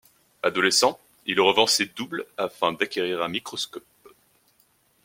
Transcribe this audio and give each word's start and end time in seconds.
Adolescent, 0.41 0.99
il 1.27 1.39
revend 1.39 1.67
ses 1.67 1.85
doubles 1.85 2.25
afin 2.35 2.73
d'acquérir 2.73 3.21
un 3.21 3.27
microscope. 3.27 3.85